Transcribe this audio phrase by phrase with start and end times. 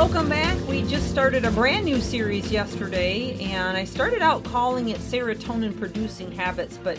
[0.00, 0.56] Welcome back.
[0.66, 5.78] We just started a brand new series yesterday, and I started out calling it serotonin
[5.78, 6.98] producing habits, but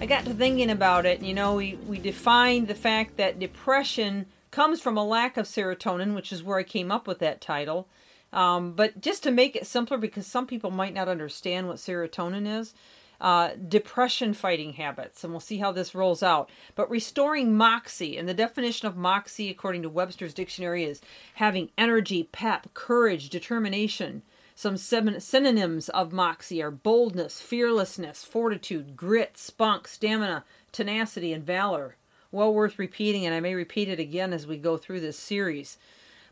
[0.00, 1.22] I got to thinking about it.
[1.22, 6.16] You know, we, we defined the fact that depression comes from a lack of serotonin,
[6.16, 7.86] which is where I came up with that title.
[8.32, 12.48] Um, but just to make it simpler, because some people might not understand what serotonin
[12.48, 12.74] is,
[13.20, 16.48] uh, depression fighting habits, and we'll see how this rolls out.
[16.74, 21.00] But restoring moxie, and the definition of moxie, according to Webster's dictionary, is
[21.34, 24.22] having energy, pep, courage, determination.
[24.54, 31.96] Some synonyms of moxie are boldness, fearlessness, fortitude, grit, spunk, stamina, tenacity, and valor.
[32.32, 35.78] Well worth repeating, and I may repeat it again as we go through this series.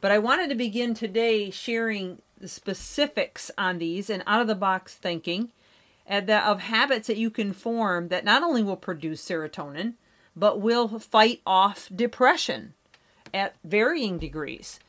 [0.00, 4.54] But I wanted to begin today sharing the specifics on these and out of the
[4.54, 5.52] box thinking
[6.08, 9.94] Uh, that of habits that you can form that not only will produce serotonin,
[10.36, 12.74] but will fight off depression
[13.32, 14.80] at varying degrees.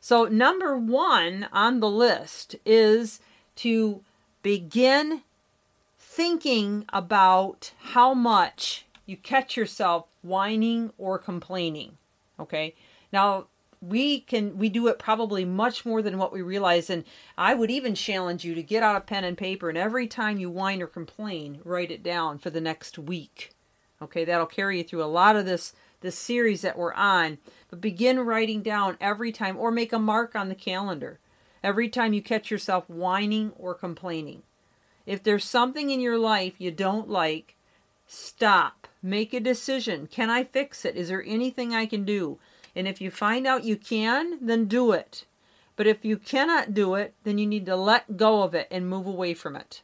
[0.00, 3.20] So, number one on the list is
[3.56, 4.02] to
[4.42, 5.22] begin
[5.98, 11.96] thinking about how much you catch yourself whining or complaining.
[12.38, 12.74] Okay.
[13.12, 13.46] Now,
[13.82, 16.88] we can we do it probably much more than what we realize.
[16.88, 17.04] And
[17.36, 20.38] i would even challenge you to get out a pen and paper and every time
[20.38, 23.50] you whine or complain write it down for the next week.
[24.00, 27.38] Okay that'll carry you through a lot of this this series that we're on.
[27.68, 31.18] But begin writing down every time or make a mark on the calendar
[31.62, 34.42] every time you catch yourself whining or complaining.
[35.06, 37.56] If there's something in your life you don't like
[38.06, 38.86] stop.
[39.02, 40.06] Make a decision.
[40.06, 40.94] Can i fix it?
[40.94, 42.38] Is there anything i can do
[42.74, 45.24] and if you find out you can, then do it.
[45.76, 48.88] But if you cannot do it, then you need to let go of it and
[48.88, 49.82] move away from it.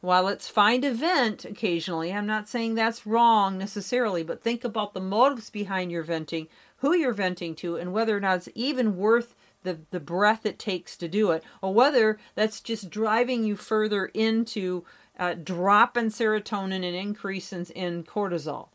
[0.00, 4.94] While it's fine to vent occasionally, I'm not saying that's wrong necessarily, but think about
[4.94, 6.48] the motives behind your venting,
[6.78, 10.58] who you're venting to, and whether or not it's even worth the, the breath it
[10.58, 14.84] takes to do it, or whether that's just driving you further into
[15.18, 18.68] uh, drop in serotonin and increases in cortisol.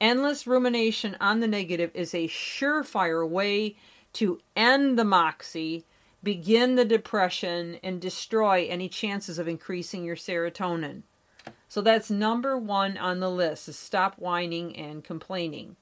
[0.00, 3.76] Endless rumination on the negative is a surefire way
[4.14, 5.84] to end the moxie,
[6.22, 11.02] begin the depression, and destroy any chances of increasing your serotonin.
[11.68, 15.76] So that's number one on the list is stop whining and complaining.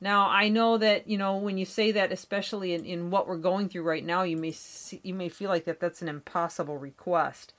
[0.00, 3.36] Now I know that you know when you say that, especially in, in what we're
[3.36, 6.78] going through right now, you may see, you may feel like that that's an impossible
[6.78, 7.52] request.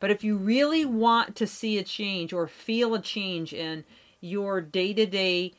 [0.00, 3.84] But if you really want to see a change or feel a change in
[4.20, 5.54] your day to day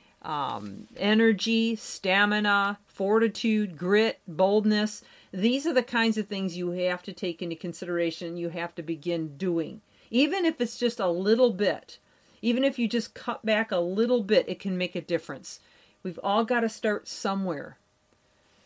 [0.97, 5.03] energy, stamina, fortitude, grit, boldness.
[5.31, 8.37] These are the kinds of things you have to take into consideration.
[8.37, 9.81] You have to begin doing.
[10.11, 11.99] Even if it's just a little bit,
[12.41, 15.59] even if you just cut back a little bit, it can make a difference.
[16.03, 17.77] We've all got to start somewhere.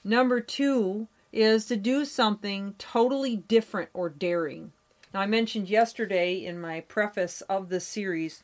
[0.04, 4.72] Number two is to do something totally different or daring.
[5.14, 8.44] Now, I mentioned yesterday in my preface of this series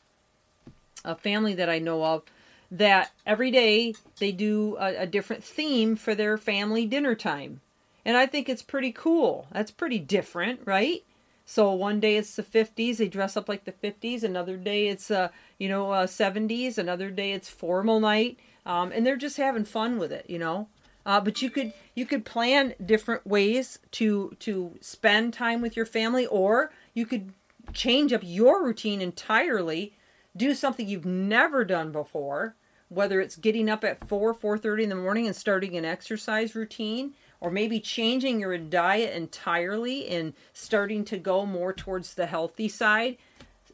[1.04, 2.24] a family that I know of
[2.72, 7.62] that every day they do a, a, different theme for their family dinner time.
[8.06, 9.48] And I think it's pretty cool.
[9.52, 11.04] That's pretty different, right?
[11.46, 14.24] So one day it's the 50s, they dress up like the 50s.
[14.24, 16.78] Another day it's, uh, you know, uh, 70s.
[16.78, 18.38] Another day it's formal night.
[18.68, 20.68] Um, and they're just having fun with it, you know.
[21.06, 25.86] Uh, but you could you could plan different ways to to spend time with your
[25.86, 27.34] family, or you could
[27.74, 29.94] change up your routine entirely
[30.36, 32.56] do something you've never done before
[32.92, 37.14] whether it's getting up at 4 4.30 in the morning and starting an exercise routine
[37.40, 43.18] or maybe changing your diet entirely and starting to go more towards the healthy side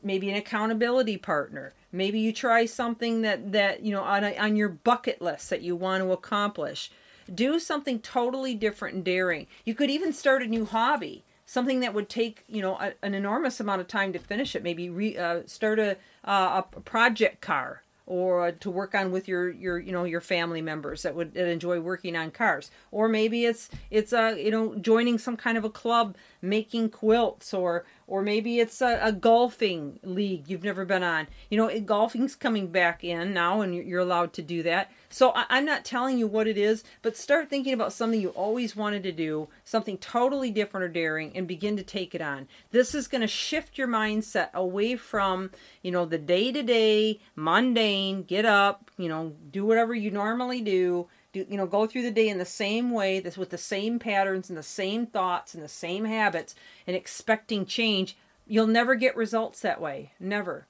[0.06, 1.74] maybe an accountability partner.
[1.92, 5.64] Maybe you try something that that you know on, a, on your bucket list that
[5.64, 6.92] you want to accomplish.
[7.34, 9.48] Do something totally different and daring.
[9.66, 13.14] You could even start a new hobby something that would take you know a, an
[13.14, 14.64] enormous amount of time to finish it.
[14.64, 19.50] Maybe re, uh, start a, uh, a project car or to work on with your
[19.50, 22.70] your you know your family members that would that enjoy working on cars.
[22.92, 27.54] Or maybe it's it's a you know joining some kind of a club making quilts
[27.54, 31.28] or or maybe it's a, a, golfing league you've never been on.
[31.50, 34.92] You know, golfing's coming back in now, and you're allowed to do that.
[35.10, 38.30] So I, am not telling you what it is, but start thinking about something you
[38.30, 42.48] always wanted to do, something totally different or daring, and begin to take it on.
[42.72, 47.20] This is going to shift your mindset away from, you know, the day to day,
[47.36, 52.02] mundane, get up, you know, do whatever you normally do do, you know go through
[52.02, 55.54] the day in the same way this with the same patterns and the same thoughts
[55.54, 56.56] and the same habits
[56.88, 58.16] and expecting change
[58.48, 60.12] you'll never get results that way.
[60.20, 60.68] Never.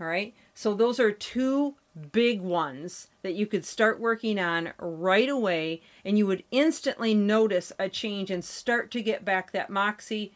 [0.00, 0.34] All right?
[0.54, 1.74] So those are two
[2.10, 7.72] big ones that you could start working on right away and you would instantly notice
[7.78, 10.32] a change and start to get back that moxie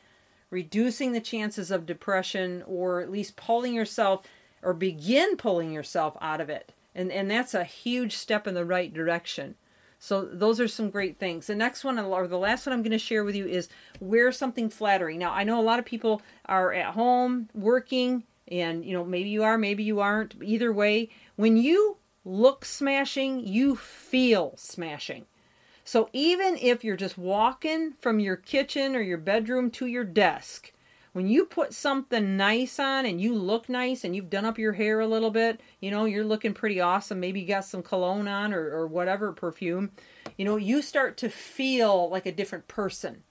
[0.51, 4.23] reducing the chances of depression or at least pulling yourself
[4.63, 6.73] or begin pulling yourself out of it.
[6.95, 9.55] And and that's a huge step in the right direction
[10.07, 11.49] so those are some great things.
[11.49, 13.69] The next one, or the last one I'm going to share with you, is
[13.99, 15.19] wear something flattering.
[15.19, 19.31] Now I know a lot of people are at home working, and you know maybe
[19.31, 20.37] you are, maybe you aren't.
[20.41, 25.27] Either way, when you look smashing, you feel smashing.
[25.83, 30.73] So even if you're just walking from your kitchen or your bedroom to your desk,
[31.17, 34.75] when you put something nice on and you look nice and you've done up your
[34.75, 37.21] hair a little bit, you know, you're looking pretty awesome.
[37.21, 39.93] Maybe you got some cologne on or, or whatever perfume,
[40.37, 43.23] you know, you start to feel like a different person.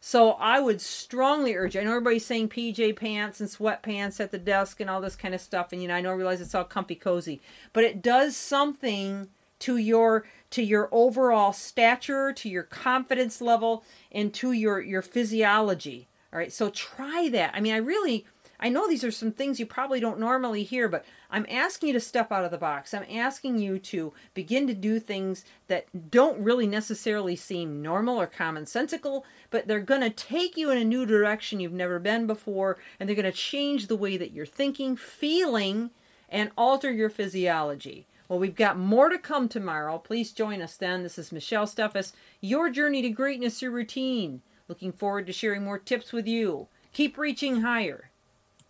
[0.00, 1.76] So I would strongly urge.
[1.76, 5.34] I know everybody's saying PJ pants and sweatpants at the desk and all this kind
[5.34, 7.42] of stuff, and you know I know I realize it's all comfy cozy,
[7.74, 9.28] but it does something
[9.58, 16.08] to your to your overall stature, to your confidence level, and to your your physiology.
[16.32, 17.52] All right, so try that.
[17.54, 18.26] I mean, I really,
[18.58, 21.92] I know these are some things you probably don't normally hear, but I'm asking you
[21.94, 22.92] to step out of the box.
[22.92, 28.26] I'm asking you to begin to do things that don't really necessarily seem normal or
[28.26, 32.78] commonsensical, but they're going to take you in a new direction you've never been before,
[32.98, 35.90] and they're going to change the way that you're thinking, feeling,
[36.28, 38.06] and alter your physiology.
[38.28, 39.98] Well, we've got more to come tomorrow.
[39.98, 41.04] Please join us then.
[41.04, 44.42] This is Michelle Steffes, your journey to greatness, your routine.
[44.68, 46.68] Looking forward to sharing more tips with you.
[46.92, 48.10] Keep reaching higher.